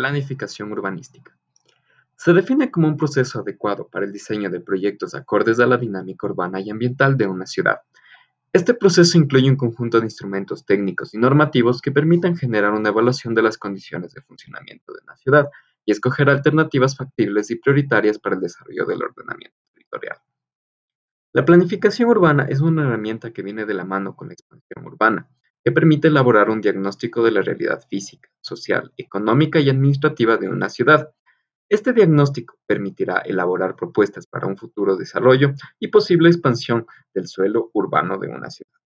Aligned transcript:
Planificación 0.00 0.72
urbanística. 0.72 1.36
Se 2.16 2.32
define 2.32 2.70
como 2.70 2.88
un 2.88 2.96
proceso 2.96 3.40
adecuado 3.40 3.86
para 3.86 4.06
el 4.06 4.12
diseño 4.12 4.48
de 4.48 4.60
proyectos 4.60 5.14
acordes 5.14 5.60
a 5.60 5.66
la 5.66 5.76
dinámica 5.76 6.26
urbana 6.26 6.58
y 6.58 6.70
ambiental 6.70 7.18
de 7.18 7.26
una 7.26 7.44
ciudad. 7.44 7.82
Este 8.50 8.72
proceso 8.72 9.18
incluye 9.18 9.50
un 9.50 9.56
conjunto 9.56 10.00
de 10.00 10.06
instrumentos 10.06 10.64
técnicos 10.64 11.12
y 11.12 11.18
normativos 11.18 11.82
que 11.82 11.92
permitan 11.92 12.34
generar 12.34 12.72
una 12.72 12.88
evaluación 12.88 13.34
de 13.34 13.42
las 13.42 13.58
condiciones 13.58 14.14
de 14.14 14.22
funcionamiento 14.22 14.90
de 14.94 15.00
una 15.02 15.16
ciudad 15.18 15.50
y 15.84 15.92
escoger 15.92 16.30
alternativas 16.30 16.96
factibles 16.96 17.50
y 17.50 17.56
prioritarias 17.56 18.18
para 18.18 18.36
el 18.36 18.40
desarrollo 18.40 18.86
del 18.86 19.02
ordenamiento 19.02 19.58
territorial. 19.74 20.16
La 21.34 21.44
planificación 21.44 22.08
urbana 22.08 22.46
es 22.48 22.62
una 22.62 22.84
herramienta 22.84 23.32
que 23.34 23.42
viene 23.42 23.66
de 23.66 23.74
la 23.74 23.84
mano 23.84 24.16
con 24.16 24.28
la 24.28 24.32
expansión 24.32 24.82
urbana, 24.86 25.28
que 25.64 25.72
permite 25.72 26.08
elaborar 26.08 26.50
un 26.50 26.60
diagnóstico 26.60 27.22
de 27.22 27.32
la 27.32 27.42
realidad 27.42 27.84
física, 27.88 28.28
social, 28.40 28.92
económica 28.96 29.60
y 29.60 29.68
administrativa 29.70 30.36
de 30.36 30.48
una 30.48 30.68
ciudad 30.68 31.12
este 31.70 31.92
diagnóstico 31.92 32.58
permitirá 32.66 33.18
elaborar 33.18 33.76
propuestas 33.76 34.26
para 34.26 34.48
un 34.48 34.56
futuro 34.56 34.96
desarrollo 34.96 35.54
y 35.78 35.86
posible 35.86 36.28
expansión 36.28 36.84
del 37.14 37.28
suelo 37.28 37.70
urbano 37.74 38.18
de 38.18 38.26
una 38.26 38.50
ciudad. 38.50 38.79